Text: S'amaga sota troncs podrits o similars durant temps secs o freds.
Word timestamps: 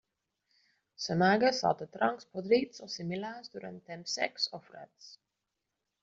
S'amaga 1.01 1.51
sota 1.57 1.87
troncs 1.97 2.25
podrits 2.37 2.81
o 2.87 2.89
similars 2.93 3.51
durant 3.57 3.77
temps 3.91 4.15
secs 4.21 4.47
o 4.59 4.61
freds. 4.71 5.11